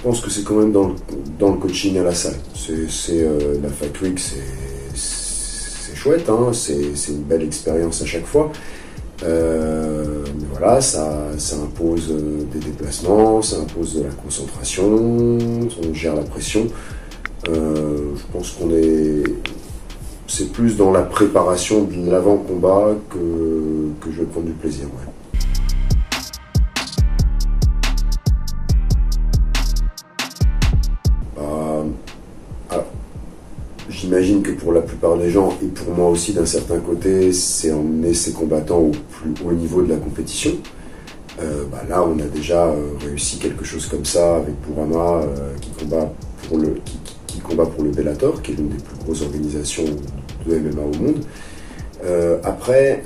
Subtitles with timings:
[0.00, 0.94] Je pense que c'est quand même dans le,
[1.38, 2.36] dans le coaching à la salle.
[2.54, 3.28] C'est
[3.62, 8.50] la Fight Week, c'est chouette, hein, c'est une belle expérience à chaque fois.
[9.22, 15.92] Euh, mais voilà, ça, ça impose euh, des déplacements, ça impose de la concentration, on
[15.92, 16.68] gère la pression.
[17.50, 19.22] Euh, je pense qu'on est.
[20.26, 24.86] C'est plus dans la préparation de l'avant-combat que, que je vais prendre du plaisir.
[34.00, 37.70] J'imagine que pour la plupart des gens, et pour moi aussi d'un certain côté, c'est
[37.70, 40.52] emmener ces combattants au plus haut niveau de la compétition.
[41.38, 45.52] Euh, bah là, on a déjà euh, réussi quelque chose comme ça avec Bourama euh,
[45.60, 46.10] qui, combat
[46.48, 46.76] pour le,
[47.26, 49.84] qui, combat pour le Bellator, qui est l'une des plus grosses organisations
[50.46, 51.22] de MMA au monde.
[52.42, 53.02] après,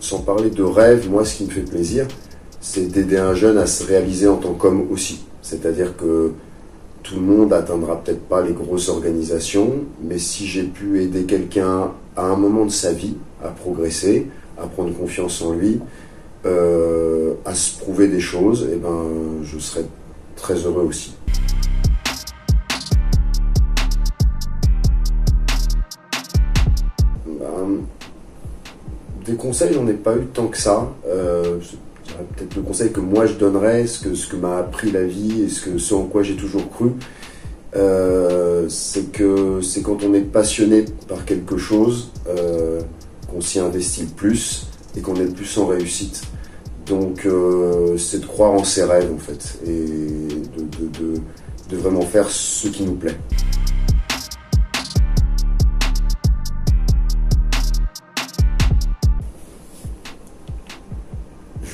[0.00, 2.08] sans parler de rêve, moi, ce qui me fait plaisir,
[2.60, 5.24] c'est d'aider un jeune à se réaliser en tant qu'homme aussi.
[5.42, 6.32] C'est-à-dire que
[7.02, 11.90] tout le monde atteindra peut-être pas les grosses organisations, mais si j'ai pu aider quelqu'un
[12.16, 15.80] à un moment de sa vie à progresser, à prendre confiance en lui,
[16.46, 19.84] euh, à se prouver des choses, eh ben, je serais
[20.36, 21.14] très heureux aussi.
[27.26, 27.80] Ben,
[29.24, 30.88] des conseils, j'en ai pas eu tant que ça.
[31.06, 31.58] Euh,
[32.34, 35.60] peut-être le conseil que moi je donnerais, ce que, m'a appris la vie et ce,
[35.60, 36.90] que, ce en quoi j'ai toujours cru,
[37.74, 42.80] euh, c'est que c'est quand on est passionné par quelque chose euh,
[43.30, 46.22] qu'on s'y investit plus et qu'on est le plus en réussite.
[46.86, 50.26] Donc euh, c'est de croire en ses rêves en fait et
[51.70, 53.16] de vraiment faire ce qui nous plaît.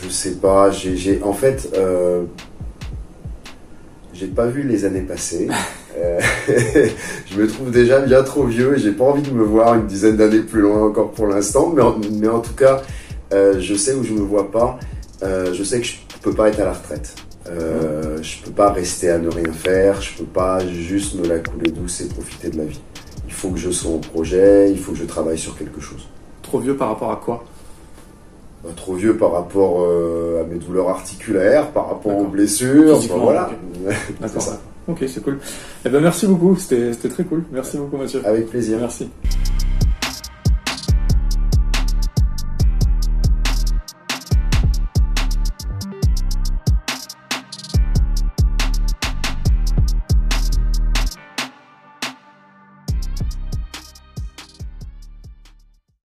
[0.08, 0.70] Sais pas.
[0.70, 2.24] J'ai, en fait, euh,
[4.12, 5.48] j'ai pas vu les années passées.
[5.96, 6.20] Euh,
[7.26, 9.88] je me trouve déjà bien trop vieux et j'ai pas envie de me voir une
[9.88, 11.72] dizaine d'années plus loin encore pour l'instant.
[11.74, 12.82] Mais, en, mais en tout cas,
[13.32, 14.78] euh, je sais où je me vois pas.
[15.20, 17.16] je sais que je peux pas être à la retraite.
[17.46, 20.00] je peux pas rester à ne rien faire.
[20.00, 22.80] Je peux pas juste me la couler douce et profiter de la vie.
[23.26, 24.70] Il faut que je sois en projet.
[24.70, 26.06] Il faut que je travaille sur quelque chose.
[26.42, 27.44] Trop vieux par rapport à quoi?
[28.64, 32.98] Bah, trop vieux par rapport euh, à mes douleurs articulaires, par rapport aux blessures.
[33.16, 33.50] voilà.
[34.20, 34.42] D'accord.
[34.88, 35.38] Ok, c'est cool.
[35.84, 37.44] Eh ben, merci beaucoup, c'était très cool.
[37.52, 38.22] Merci beaucoup Mathieu.
[38.24, 38.78] Avec plaisir.
[38.80, 39.08] Merci.